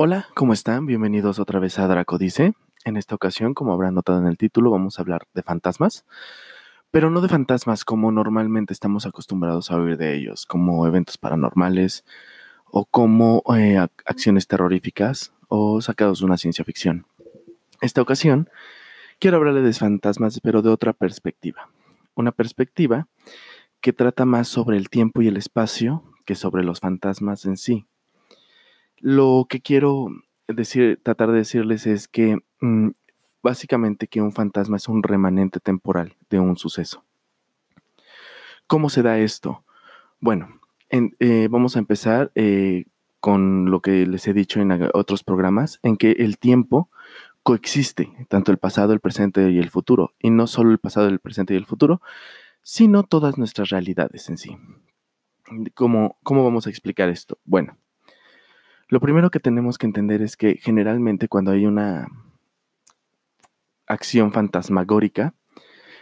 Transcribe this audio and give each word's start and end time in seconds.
Hola, 0.00 0.28
¿cómo 0.36 0.52
están? 0.52 0.86
Bienvenidos 0.86 1.40
otra 1.40 1.58
vez 1.58 1.76
a 1.80 1.88
Draco 1.88 2.18
Dice. 2.18 2.54
En 2.84 2.96
esta 2.96 3.16
ocasión, 3.16 3.52
como 3.52 3.72
habrán 3.72 3.94
notado 3.94 4.20
en 4.20 4.28
el 4.28 4.38
título, 4.38 4.70
vamos 4.70 4.96
a 4.96 5.02
hablar 5.02 5.26
de 5.34 5.42
fantasmas, 5.42 6.04
pero 6.92 7.10
no 7.10 7.20
de 7.20 7.28
fantasmas 7.28 7.84
como 7.84 8.12
normalmente 8.12 8.72
estamos 8.72 9.06
acostumbrados 9.06 9.72
a 9.72 9.76
oír 9.76 9.96
de 9.96 10.14
ellos, 10.14 10.46
como 10.46 10.86
eventos 10.86 11.18
paranormales 11.18 12.04
o 12.64 12.84
como 12.84 13.42
eh, 13.56 13.76
acciones 14.06 14.46
terroríficas 14.46 15.32
o 15.48 15.80
sacados 15.80 16.20
de 16.20 16.26
una 16.26 16.36
ciencia 16.36 16.64
ficción. 16.64 17.04
Esta 17.80 18.00
ocasión 18.00 18.48
quiero 19.18 19.38
hablarle 19.38 19.62
de 19.62 19.72
fantasmas, 19.72 20.38
pero 20.40 20.62
de 20.62 20.70
otra 20.70 20.92
perspectiva. 20.92 21.70
Una 22.14 22.30
perspectiva 22.30 23.08
que 23.80 23.92
trata 23.92 24.24
más 24.24 24.46
sobre 24.46 24.76
el 24.76 24.90
tiempo 24.90 25.22
y 25.22 25.26
el 25.26 25.36
espacio 25.36 26.04
que 26.24 26.36
sobre 26.36 26.62
los 26.62 26.78
fantasmas 26.78 27.46
en 27.46 27.56
sí. 27.56 27.84
Lo 29.00 29.46
que 29.48 29.60
quiero 29.60 30.08
decir, 30.48 31.00
tratar 31.02 31.30
de 31.30 31.38
decirles 31.38 31.86
es 31.86 32.08
que 32.08 32.38
mm, 32.60 32.90
básicamente 33.42 34.08
que 34.08 34.20
un 34.20 34.32
fantasma 34.32 34.76
es 34.76 34.88
un 34.88 35.02
remanente 35.02 35.60
temporal 35.60 36.16
de 36.30 36.40
un 36.40 36.56
suceso. 36.56 37.04
¿Cómo 38.66 38.90
se 38.90 39.02
da 39.02 39.18
esto? 39.18 39.64
Bueno, 40.20 40.60
eh, 40.90 41.48
vamos 41.50 41.76
a 41.76 41.78
empezar 41.78 42.32
eh, 42.34 42.84
con 43.20 43.70
lo 43.70 43.80
que 43.80 44.06
les 44.06 44.26
he 44.26 44.32
dicho 44.32 44.60
en 44.60 44.88
otros 44.94 45.24
programas, 45.24 45.80
en 45.82 45.96
que 45.96 46.12
el 46.12 46.38
tiempo 46.38 46.90
coexiste, 47.42 48.10
tanto 48.28 48.52
el 48.52 48.58
pasado, 48.58 48.92
el 48.92 49.00
presente 49.00 49.50
y 49.50 49.58
el 49.58 49.70
futuro, 49.70 50.12
y 50.18 50.30
no 50.30 50.46
solo 50.46 50.70
el 50.70 50.78
pasado, 50.78 51.08
el 51.08 51.18
presente 51.18 51.54
y 51.54 51.56
el 51.56 51.66
futuro, 51.66 52.02
sino 52.62 53.04
todas 53.04 53.38
nuestras 53.38 53.70
realidades 53.70 54.28
en 54.28 54.36
sí. 54.36 54.58
¿Cómo, 55.74 56.18
cómo 56.22 56.44
vamos 56.44 56.66
a 56.66 56.70
explicar 56.70 57.08
esto? 57.08 57.38
Bueno, 57.44 57.78
lo 58.88 59.00
primero 59.00 59.30
que 59.30 59.40
tenemos 59.40 59.78
que 59.78 59.86
entender 59.86 60.22
es 60.22 60.36
que 60.36 60.56
generalmente 60.56 61.28
cuando 61.28 61.52
hay 61.52 61.66
una 61.66 62.08
acción 63.86 64.32
fantasmagórica, 64.32 65.34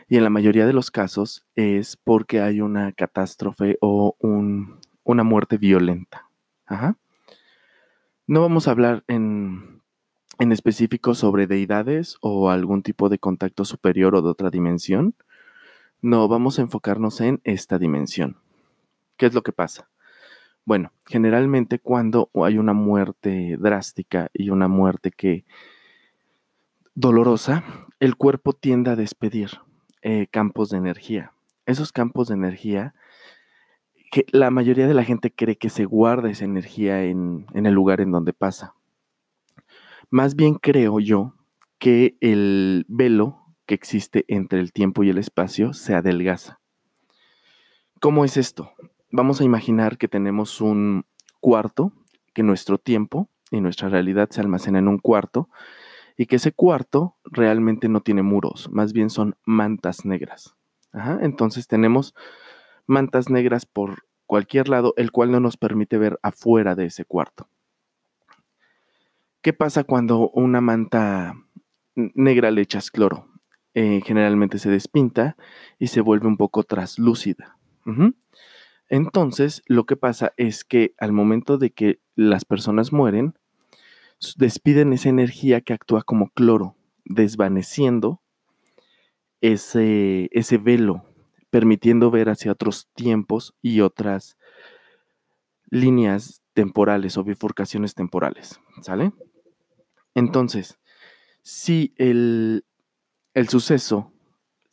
y 0.08 0.16
en 0.16 0.24
la 0.24 0.30
mayoría 0.30 0.66
de 0.66 0.72
los 0.72 0.90
casos 0.90 1.44
es 1.56 1.96
porque 1.96 2.40
hay 2.40 2.60
una 2.60 2.92
catástrofe 2.92 3.76
o 3.80 4.16
una 5.02 5.24
muerte 5.24 5.58
violenta. 5.58 6.30
No 8.28 8.40
vamos 8.40 8.68
a 8.68 8.70
hablar 8.70 9.04
en, 9.08 9.82
en 10.38 10.52
específico 10.52 11.14
sobre 11.14 11.46
deidades 11.46 12.18
o 12.20 12.50
algún 12.50 12.82
tipo 12.82 13.08
de 13.08 13.18
contacto 13.18 13.64
superior 13.64 14.14
o 14.14 14.22
de 14.22 14.28
otra 14.28 14.50
dimensión. 14.50 15.14
No, 16.02 16.28
vamos 16.28 16.58
a 16.58 16.62
enfocarnos 16.62 17.20
en 17.20 17.40
esta 17.44 17.78
dimensión. 17.78 18.36
¿Qué 19.16 19.26
es 19.26 19.34
lo 19.34 19.42
que 19.42 19.52
pasa? 19.52 19.88
Bueno, 20.66 20.90
generalmente 21.06 21.78
cuando 21.78 22.28
hay 22.34 22.58
una 22.58 22.72
muerte 22.72 23.56
drástica 23.56 24.30
y 24.34 24.50
una 24.50 24.66
muerte 24.66 25.12
que 25.12 25.44
dolorosa, 26.96 27.62
el 28.00 28.16
cuerpo 28.16 28.52
tiende 28.52 28.90
a 28.90 28.96
despedir 28.96 29.50
eh, 30.02 30.26
campos 30.28 30.70
de 30.70 30.78
energía. 30.78 31.32
Esos 31.66 31.92
campos 31.92 32.28
de 32.28 32.34
energía, 32.34 32.94
que 34.10 34.26
la 34.32 34.50
mayoría 34.50 34.88
de 34.88 34.94
la 34.94 35.04
gente 35.04 35.30
cree 35.30 35.56
que 35.56 35.70
se 35.70 35.84
guarda 35.84 36.30
esa 36.30 36.44
energía 36.44 37.04
en, 37.04 37.46
en 37.54 37.66
el 37.66 37.74
lugar 37.74 38.00
en 38.00 38.10
donde 38.10 38.32
pasa. 38.32 38.74
Más 40.10 40.34
bien 40.34 40.54
creo 40.54 40.98
yo 40.98 41.34
que 41.78 42.16
el 42.20 42.86
velo 42.88 43.54
que 43.66 43.74
existe 43.76 44.24
entre 44.26 44.58
el 44.58 44.72
tiempo 44.72 45.04
y 45.04 45.10
el 45.10 45.18
espacio 45.18 45.72
se 45.74 45.94
adelgaza. 45.94 46.58
¿Cómo 48.00 48.24
es 48.24 48.36
esto? 48.36 48.72
Vamos 49.10 49.40
a 49.40 49.44
imaginar 49.44 49.98
que 49.98 50.08
tenemos 50.08 50.60
un 50.60 51.04
cuarto, 51.40 51.92
que 52.34 52.42
nuestro 52.42 52.78
tiempo 52.78 53.28
y 53.50 53.60
nuestra 53.60 53.88
realidad 53.88 54.28
se 54.30 54.40
almacena 54.40 54.78
en 54.78 54.88
un 54.88 54.98
cuarto 54.98 55.48
y 56.16 56.26
que 56.26 56.36
ese 56.36 56.52
cuarto 56.52 57.16
realmente 57.24 57.88
no 57.88 58.00
tiene 58.00 58.22
muros, 58.22 58.70
más 58.70 58.92
bien 58.92 59.10
son 59.10 59.36
mantas 59.44 60.04
negras. 60.04 60.54
entonces 61.20 61.66
tenemos 61.66 62.14
mantas 62.86 63.28
negras 63.28 63.66
por 63.66 64.04
cualquier 64.24 64.68
lado, 64.68 64.94
el 64.96 65.12
cual 65.12 65.30
no 65.30 65.40
nos 65.40 65.56
permite 65.56 65.98
ver 65.98 66.18
afuera 66.22 66.74
de 66.74 66.86
ese 66.86 67.04
cuarto. 67.04 67.48
¿Qué 69.42 69.52
pasa 69.52 69.84
cuando 69.84 70.30
una 70.30 70.60
manta 70.60 71.34
negra 71.94 72.50
le 72.50 72.62
echas 72.62 72.90
cloro? 72.90 73.28
Eh, 73.74 74.00
generalmente 74.04 74.58
se 74.58 74.70
despinta 74.70 75.36
y 75.78 75.88
se 75.88 76.00
vuelve 76.00 76.26
un 76.26 76.36
poco 76.36 76.64
traslúcida. 76.64 77.58
Entonces, 78.88 79.62
lo 79.66 79.84
que 79.84 79.96
pasa 79.96 80.32
es 80.36 80.64
que 80.64 80.94
al 80.98 81.12
momento 81.12 81.58
de 81.58 81.70
que 81.70 82.00
las 82.14 82.44
personas 82.44 82.92
mueren, 82.92 83.34
despiden 84.36 84.92
esa 84.92 85.08
energía 85.08 85.60
que 85.60 85.72
actúa 85.72 86.02
como 86.02 86.30
cloro, 86.30 86.76
desvaneciendo 87.04 88.22
ese, 89.40 90.28
ese 90.32 90.58
velo, 90.58 91.04
permitiendo 91.50 92.10
ver 92.10 92.28
hacia 92.28 92.52
otros 92.52 92.88
tiempos 92.94 93.54
y 93.60 93.80
otras 93.80 94.36
líneas 95.68 96.42
temporales 96.54 97.16
o 97.16 97.24
bifurcaciones 97.24 97.94
temporales. 97.94 98.60
¿Sale? 98.82 99.12
Entonces, 100.14 100.78
si 101.42 101.92
el, 101.96 102.64
el 103.34 103.48
suceso 103.48 104.12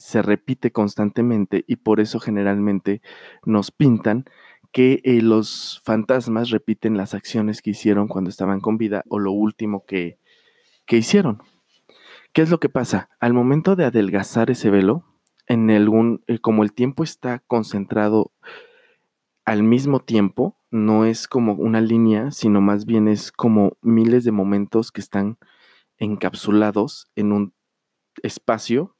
se 0.03 0.21
repite 0.21 0.73
constantemente 0.73 1.63
y 1.65 1.77
por 1.77 2.01
eso 2.01 2.19
generalmente 2.19 3.01
nos 3.45 3.71
pintan 3.71 4.25
que 4.73 4.99
eh, 5.05 5.21
los 5.21 5.81
fantasmas 5.85 6.49
repiten 6.49 6.97
las 6.97 7.13
acciones 7.13 7.61
que 7.61 7.69
hicieron 7.69 8.09
cuando 8.09 8.29
estaban 8.29 8.59
con 8.59 8.77
vida 8.77 9.05
o 9.07 9.17
lo 9.17 9.31
último 9.31 9.85
que, 9.85 10.19
que 10.85 10.97
hicieron. 10.97 11.41
¿Qué 12.33 12.41
es 12.41 12.49
lo 12.49 12.59
que 12.59 12.67
pasa? 12.67 13.11
Al 13.21 13.33
momento 13.33 13.77
de 13.77 13.85
adelgazar 13.85 14.51
ese 14.51 14.69
velo, 14.69 15.05
en 15.47 15.71
algún, 15.71 16.21
eh, 16.27 16.39
como 16.39 16.63
el 16.63 16.73
tiempo 16.73 17.05
está 17.05 17.39
concentrado 17.39 18.33
al 19.45 19.63
mismo 19.63 20.01
tiempo, 20.01 20.57
no 20.69 21.05
es 21.05 21.29
como 21.29 21.53
una 21.53 21.79
línea, 21.79 22.31
sino 22.31 22.59
más 22.59 22.85
bien 22.85 23.07
es 23.07 23.31
como 23.31 23.77
miles 23.81 24.25
de 24.25 24.33
momentos 24.33 24.91
que 24.91 24.99
están 24.99 25.37
encapsulados 25.97 27.09
en 27.15 27.31
un 27.31 27.53
espacio 28.21 28.92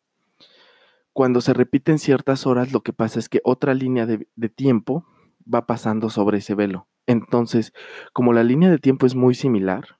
cuando 1.13 1.41
se 1.41 1.53
repiten 1.53 1.99
ciertas 1.99 2.45
horas, 2.45 2.73
lo 2.73 2.81
que 2.81 2.91
pasa 2.91 3.19
es 3.19 3.29
que 3.29 3.41
otra 3.43 3.73
línea 3.73 4.05
de, 4.05 4.49
tiempo 4.49 5.05
va 5.51 5.65
pasando 5.65 6.09
sobre 6.09 6.39
ese 6.39 6.55
velo. 6.55 6.87
Entonces, 7.05 7.73
como 8.13 8.33
la 8.33 8.43
línea 8.43 8.69
de 8.69 8.79
tiempo 8.79 9.05
es 9.05 9.15
muy 9.15 9.35
similar, 9.35 9.99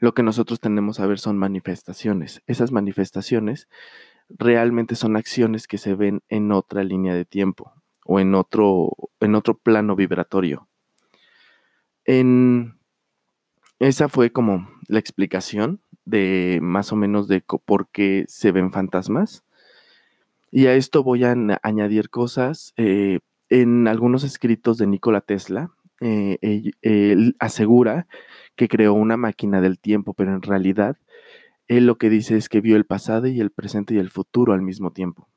lo 0.00 0.14
que 0.14 0.22
nosotros 0.24 0.60
tenemos 0.60 0.98
a 0.98 1.06
ver 1.06 1.18
son 1.18 1.38
manifestaciones. 1.38 2.42
Esas 2.46 2.72
manifestaciones 2.72 3.68
realmente 4.28 4.96
son 4.96 5.16
acciones 5.16 5.66
que 5.68 5.78
se 5.78 5.94
ven 5.94 6.22
en 6.28 6.52
otra 6.52 6.82
línea 6.82 7.14
de 7.14 7.24
tiempo 7.24 7.72
o 8.04 8.18
en 8.18 8.34
otro, 8.34 8.90
en 9.20 9.34
otro 9.34 9.56
plano 9.56 9.94
vibratorio. 9.94 10.68
En, 12.04 12.78
esa 13.78 14.08
fue 14.08 14.30
como 14.32 14.68
la 14.88 14.98
explicación 14.98 15.80
de 16.04 16.58
más 16.62 16.92
o 16.92 16.96
menos 16.96 17.28
de 17.28 17.42
por 17.42 17.88
qué 17.90 18.24
se 18.26 18.50
ven 18.50 18.72
fantasmas. 18.72 19.44
Y 20.50 20.66
a 20.66 20.74
esto 20.74 21.02
voy 21.02 21.24
a 21.24 21.34
añadir 21.62 22.10
cosas. 22.10 22.72
Eh, 22.76 23.20
en 23.50 23.88
algunos 23.88 24.24
escritos 24.24 24.78
de 24.78 24.86
Nikola 24.86 25.20
Tesla, 25.20 25.70
eh, 26.00 26.38
él, 26.82 27.36
asegura 27.38 28.06
que 28.56 28.68
creó 28.68 28.94
una 28.94 29.16
máquina 29.16 29.60
del 29.60 29.78
tiempo, 29.78 30.14
pero 30.14 30.32
en 30.34 30.42
realidad 30.42 30.96
él 31.66 31.86
lo 31.86 31.98
que 31.98 32.10
dice 32.10 32.36
es 32.36 32.48
que 32.48 32.60
vio 32.60 32.76
el 32.76 32.86
pasado 32.86 33.26
y 33.26 33.40
el 33.40 33.50
presente 33.50 33.94
y 33.94 33.98
el 33.98 34.10
futuro 34.10 34.52
al 34.52 34.62
mismo 34.62 34.92
tiempo. 34.92 35.28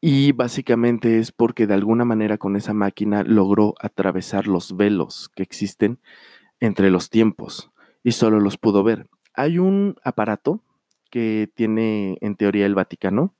Y 0.00 0.32
básicamente 0.32 1.18
es 1.18 1.32
porque 1.32 1.66
de 1.66 1.74
alguna 1.74 2.04
manera 2.04 2.38
con 2.38 2.54
esa 2.54 2.72
máquina 2.72 3.24
logró 3.24 3.74
atravesar 3.80 4.46
los 4.46 4.76
velos 4.76 5.30
que 5.34 5.42
existen 5.42 5.98
entre 6.60 6.90
los 6.90 7.10
tiempos 7.10 7.72
y 8.04 8.12
solo 8.12 8.38
los 8.38 8.58
pudo 8.58 8.84
ver. 8.84 9.08
Hay 9.34 9.58
un 9.58 9.96
aparato 10.04 10.62
que 11.10 11.50
tiene 11.54 12.18
en 12.20 12.36
teoría 12.36 12.66
el 12.66 12.74
Vaticano. 12.74 13.34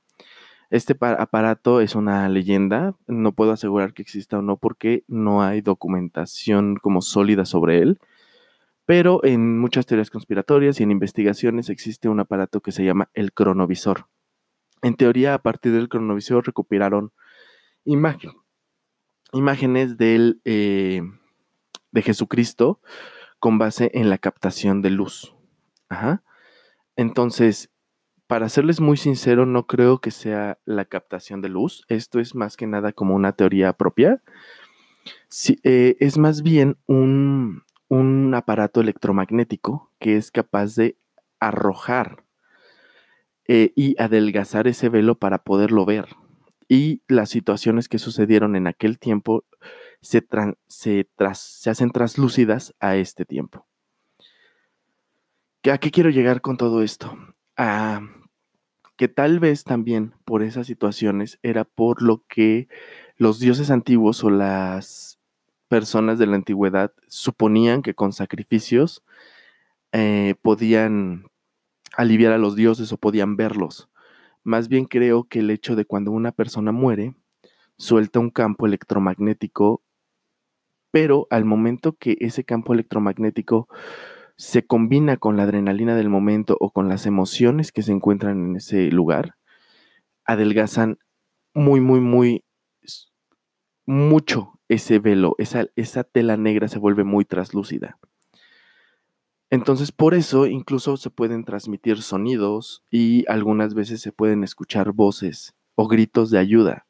Este 0.70 0.97
aparato 1.00 1.81
es 1.81 1.94
una 1.94 2.29
leyenda, 2.29 2.94
no 3.06 3.32
puedo 3.32 3.53
asegurar 3.53 3.94
que 3.94 4.03
exista 4.03 4.38
o 4.38 4.43
no 4.43 4.59
porque 4.59 5.05
no 5.09 5.43
hay 5.43 5.62
documentación 5.62 6.76
como 6.76 7.00
sólida 7.00 7.47
sobre 7.47 7.79
él, 7.79 7.99
pero 8.85 9.25
en 9.25 9.59
muchas 9.59 9.87
teorías 9.87 10.11
conspiratorias 10.11 10.79
y 10.79 10.82
en 10.82 10.91
investigaciones 10.91 11.70
existe 11.70 12.09
un 12.09 12.20
aparato 12.20 12.61
que 12.61 12.73
se 12.73 12.85
llama 12.85 13.09
el 13.15 13.32
cronovisor. 13.32 14.06
En 14.82 14.94
teoría, 14.94 15.35
a 15.35 15.43
partir 15.43 15.73
del 15.73 15.88
cronovisor 15.88 16.47
recuperaron 16.47 17.12
imágenes 17.85 18.37
del, 19.97 20.41
eh, 20.44 21.03
de 21.93 22.03
Jesucristo 22.03 22.81
con 23.38 23.59
base 23.59 23.91
en 23.94 24.11
la 24.11 24.19
captación 24.19 24.82
de 24.82 24.91
luz. 24.91 25.35
Ajá. 25.88 26.23
Entonces, 26.99 27.71
para 28.27 28.49
serles 28.49 28.81
muy 28.81 28.97
sincero, 28.97 29.47
no 29.47 29.69
creo 29.69 30.00
que 30.00 30.11
sea 30.11 30.59
la 30.65 30.85
captación 30.85 31.41
de 31.41 31.49
luz. 31.49 31.85
Esto 31.87 32.19
es 32.19 32.35
más 32.35 32.56
que 32.56 32.67
nada 32.67 32.93
como 32.93 33.15
una 33.15 33.35
teoría 33.35 33.73
propia. 33.73 34.21
Eh, 35.62 35.97
es 36.00 36.19
más 36.19 36.43
bien 36.43 36.77
un, 36.87 37.62
un 37.87 38.35
aparato 38.35 38.81
electromagnético 38.81 39.93
que 40.00 40.17
es 40.17 40.33
capaz 40.33 40.75
de 40.75 40.99
arrojar 41.39 42.25
eh, 43.47 43.73
y 43.77 43.94
adelgazar 44.03 44.67
ese 44.67 44.89
velo 44.89 45.21
para 45.21 45.44
poderlo 45.44 45.87
ver. 45.87 46.09
Y 46.69 47.03
las 47.06 47.31
situaciones 47.31 47.89
que 47.89 48.01
sucedieron 48.01 48.56
en 48.56 48.67
aquel 48.67 48.99
tiempo 48.99 49.44
se, 50.01 50.27
se, 50.67 51.09
se 51.33 51.71
hacen 51.71 51.93
traslúcidas 51.93 52.75
a 52.81 52.97
este 52.97 53.25
tiempo. 53.25 53.68
¿A 55.70 55.79
qué 55.79 55.91
quiero 55.91 56.11
llegar 56.11 56.41
con 56.41 56.56
todo 56.56 56.82
esto? 56.82 57.19
A 57.56 58.00
que 58.97 59.09
tal 59.09 59.38
vez 59.38 59.65
también 59.65 60.12
por 60.25 60.43
esas 60.43 60.67
situaciones 60.67 61.38
era 61.43 61.65
por 61.65 62.03
lo 62.03 62.25
que 62.26 62.69
los 63.17 63.38
dioses 63.38 63.70
antiguos 63.70 64.25
o 64.25 64.31
las 64.31 65.19
personas 65.69 66.19
de 66.19 66.26
la 66.26 66.37
antigüedad 66.37 66.93
suponían 67.06 67.82
que 67.82 67.94
con 67.94 68.12
sacrificios 68.12 69.05
eh, 69.93 70.35
podían 70.43 71.26
aliviar 71.97 72.32
a 72.32 72.38
los 72.38 72.56
dioses 72.56 72.93
o 72.93 72.97
podían 72.97 73.37
verlos. 73.37 73.88
Más 74.43 74.69
bien 74.69 74.85
creo 74.85 75.25
que 75.25 75.41
el 75.41 75.50
hecho 75.50 75.76
de 75.76 75.85
cuando 75.85 76.11
una 76.11 76.32
persona 76.32 76.73
muere, 76.73 77.15
suelta 77.76 78.19
un 78.19 78.31
campo 78.31 78.67
electromagnético, 78.67 79.82
pero 80.91 81.26
al 81.31 81.44
momento 81.44 81.93
que 81.93 82.17
ese 82.20 82.43
campo 82.43 82.73
electromagnético 82.73 83.69
se 84.38 84.64
combina 84.64 85.17
con 85.17 85.37
la 85.37 85.43
adrenalina 85.43 85.96
del 85.96 86.08
momento 86.08 86.56
o 86.61 86.70
con 86.70 86.88
las 86.88 87.06
emociones 87.06 87.73
que 87.73 87.82
se 87.82 87.90
encuentran 87.90 88.50
en 88.50 88.56
ese 88.56 88.90
lugar, 88.93 89.35
adelgazan 90.25 90.99
muy, 91.55 91.81
muy, 91.81 92.00
muy, 92.00 92.44
mucho 93.85 94.61
ese 94.69 95.00
velo, 95.00 95.35
esa, 95.38 95.67
esa 95.75 96.05
tela 96.05 96.37
negra 96.37 96.69
se 96.69 96.79
vuelve 96.79 97.02
muy 97.02 97.25
traslúcida. 97.25 97.99
Entonces, 99.50 99.90
por 99.90 100.14
eso 100.14 100.46
incluso 100.46 100.96
se 100.96 101.11
pueden 101.11 101.44
transmitir 101.44 102.00
sonidos 102.02 102.84
y 102.91 103.25
algunas 103.29 103.75
veces 103.75 104.00
se 104.00 104.12
pueden 104.12 104.44
escuchar 104.44 104.93
voces 104.93 105.55
o 105.75 105.88
gritos 105.88 106.31
de 106.31 106.38
ayuda. 106.38 106.87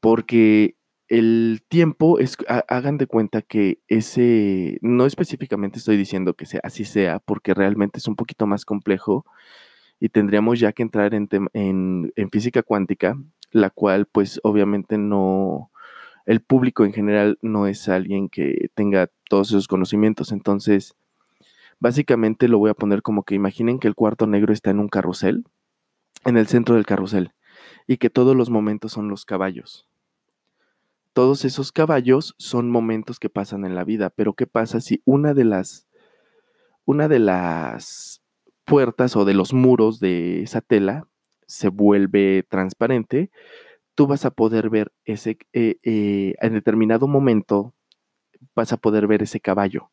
Porque 0.00 0.76
el 1.08 1.62
tiempo 1.68 2.18
es, 2.18 2.36
hagan 2.68 2.98
de 2.98 3.06
cuenta 3.06 3.42
que 3.42 3.80
ese, 3.88 4.78
no 4.82 5.06
específicamente 5.06 5.78
estoy 5.78 5.96
diciendo 5.96 6.34
que 6.34 6.46
sea, 6.46 6.60
así 6.64 6.84
sea, 6.84 7.20
porque 7.20 7.54
realmente 7.54 7.98
es 7.98 8.08
un 8.08 8.16
poquito 8.16 8.46
más 8.46 8.64
complejo 8.64 9.24
y 10.00 10.08
tendríamos 10.08 10.60
ya 10.60 10.72
que 10.72 10.82
entrar 10.82 11.14
en, 11.14 11.28
en, 11.52 12.12
en 12.16 12.30
física 12.30 12.62
cuántica, 12.62 13.16
la 13.52 13.70
cual 13.70 14.06
pues 14.06 14.40
obviamente 14.42 14.98
no, 14.98 15.70
el 16.26 16.40
público 16.40 16.84
en 16.84 16.92
general 16.92 17.38
no 17.40 17.66
es 17.68 17.88
alguien 17.88 18.28
que 18.28 18.68
tenga 18.74 19.08
todos 19.30 19.48
esos 19.48 19.68
conocimientos. 19.68 20.32
Entonces, 20.32 20.96
básicamente 21.78 22.48
lo 22.48 22.58
voy 22.58 22.70
a 22.70 22.74
poner 22.74 23.02
como 23.02 23.22
que 23.22 23.36
imaginen 23.36 23.78
que 23.78 23.88
el 23.88 23.94
cuarto 23.94 24.26
negro 24.26 24.52
está 24.52 24.70
en 24.70 24.80
un 24.80 24.88
carrusel, 24.88 25.44
en 26.24 26.36
el 26.36 26.48
centro 26.48 26.74
del 26.74 26.84
carrusel, 26.84 27.32
y 27.86 27.98
que 27.98 28.10
todos 28.10 28.36
los 28.36 28.50
momentos 28.50 28.92
son 28.92 29.08
los 29.08 29.24
caballos. 29.24 29.85
Todos 31.16 31.46
esos 31.46 31.72
caballos 31.72 32.34
son 32.36 32.70
momentos 32.70 33.18
que 33.18 33.30
pasan 33.30 33.64
en 33.64 33.74
la 33.74 33.84
vida, 33.84 34.10
pero 34.10 34.34
¿qué 34.34 34.46
pasa 34.46 34.82
si 34.82 35.00
una 35.06 35.32
de 35.32 35.44
las 35.44 35.86
una 36.84 37.08
de 37.08 37.20
las 37.20 38.20
puertas 38.66 39.16
o 39.16 39.24
de 39.24 39.32
los 39.32 39.54
muros 39.54 39.98
de 39.98 40.42
esa 40.42 40.60
tela 40.60 41.08
se 41.46 41.68
vuelve 41.68 42.44
transparente 42.46 43.30
tú 43.96 44.06
vas 44.06 44.26
a 44.26 44.30
poder 44.30 44.70
ver 44.70 44.92
ese, 45.06 45.38
eh, 45.52 45.78
eh, 45.82 46.34
en 46.40 46.52
determinado 46.52 47.08
momento, 47.08 47.72
vas 48.54 48.72
a 48.72 48.76
poder 48.76 49.06
ver 49.08 49.22
ese 49.22 49.40
caballo. 49.40 49.90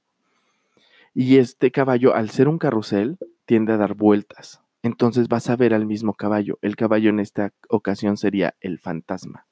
Y 1.15 1.37
este 1.37 1.71
caballo, 1.71 2.13
al 2.13 2.29
ser 2.29 2.49
un 2.49 2.59
carrusel, 2.59 3.17
tiende 3.45 3.71
a 3.71 3.77
dar 3.77 3.95
vueltas. 3.95 4.61
Entonces 4.81 5.29
vas 5.29 5.49
a 5.49 5.55
ver 5.55 5.73
al 5.73 5.85
mismo 5.85 6.15
caballo. 6.15 6.59
El 6.61 6.75
caballo 6.75 7.09
en 7.09 7.21
esta 7.21 7.53
ocasión 7.69 8.17
sería 8.17 8.55
el 8.59 8.77
fantasma. 8.77 9.47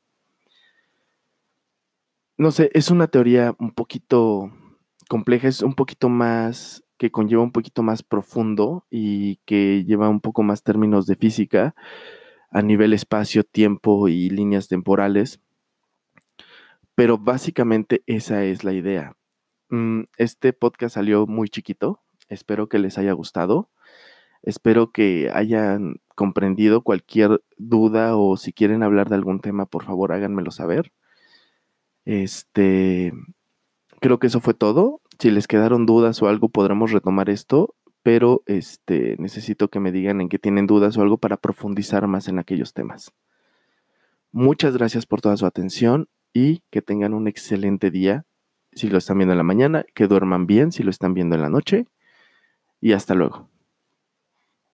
No 2.41 2.49
sé, 2.49 2.71
es 2.73 2.89
una 2.89 3.05
teoría 3.05 3.55
un 3.59 3.69
poquito 3.69 4.51
compleja, 5.07 5.47
es 5.47 5.61
un 5.61 5.75
poquito 5.75 6.09
más 6.09 6.83
que 6.97 7.11
conlleva 7.11 7.43
un 7.43 7.51
poquito 7.51 7.83
más 7.83 8.01
profundo 8.01 8.87
y 8.89 9.35
que 9.45 9.83
lleva 9.85 10.09
un 10.09 10.21
poco 10.21 10.41
más 10.41 10.63
términos 10.63 11.05
de 11.05 11.15
física 11.15 11.75
a 12.49 12.63
nivel 12.63 12.93
espacio, 12.93 13.43
tiempo 13.43 14.07
y 14.07 14.31
líneas 14.31 14.67
temporales. 14.67 15.39
Pero 16.95 17.19
básicamente 17.19 18.01
esa 18.07 18.43
es 18.43 18.63
la 18.63 18.73
idea. 18.73 19.15
Mm, 19.69 20.05
este 20.17 20.51
podcast 20.51 20.95
salió 20.95 21.27
muy 21.27 21.47
chiquito. 21.47 22.01
Espero 22.27 22.67
que 22.67 22.79
les 22.79 22.97
haya 22.97 23.13
gustado. 23.13 23.69
Espero 24.41 24.91
que 24.91 25.29
hayan 25.31 25.97
comprendido 26.15 26.81
cualquier 26.81 27.43
duda 27.57 28.15
o 28.17 28.35
si 28.35 28.51
quieren 28.51 28.81
hablar 28.81 29.09
de 29.09 29.15
algún 29.17 29.41
tema, 29.41 29.67
por 29.67 29.83
favor 29.83 30.11
háganmelo 30.11 30.49
saber. 30.49 30.91
Este, 32.11 33.13
creo 33.99 34.19
que 34.19 34.27
eso 34.27 34.39
fue 34.39 34.53
todo. 34.53 35.01
Si 35.19 35.31
les 35.31 35.47
quedaron 35.47 35.85
dudas 35.85 36.21
o 36.21 36.27
algo, 36.27 36.49
podremos 36.49 36.91
retomar 36.91 37.29
esto 37.29 37.75
pero 38.03 38.43
este, 38.47 39.15
necesito 39.19 39.69
que 39.69 39.79
me 39.79 39.91
digan 39.91 40.21
en 40.21 40.29
qué 40.29 40.39
tienen 40.39 40.67
dudas 40.67 40.97
o 40.97 41.01
algo 41.01 41.17
para 41.17 41.37
profundizar 41.37 42.07
más 42.07 42.27
en 42.27 42.39
aquellos 42.39 42.73
temas. 42.73 43.11
Muchas 44.31 44.75
gracias 44.75 45.05
por 45.05 45.21
toda 45.21 45.37
su 45.37 45.45
atención 45.45 46.07
y 46.33 46.63
que 46.69 46.81
tengan 46.81 47.13
un 47.13 47.27
excelente 47.27 47.91
día 47.91 48.25
si 48.73 48.89
lo 48.89 48.97
están 48.97 49.17
viendo 49.17 49.33
en 49.33 49.37
la 49.37 49.43
mañana, 49.43 49.85
que 49.93 50.07
duerman 50.07 50.47
bien 50.47 50.71
si 50.71 50.81
lo 50.81 50.89
están 50.89 51.13
viendo 51.13 51.35
en 51.35 51.41
la 51.41 51.49
noche 51.49 51.85
y 52.79 52.93
hasta 52.93 53.13
luego. 53.13 53.49